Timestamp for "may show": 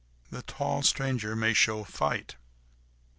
1.35-1.83